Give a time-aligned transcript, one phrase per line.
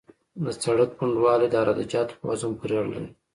[0.43, 3.09] د سرک پنډوالی د عراده جاتو په وزن پورې اړه لري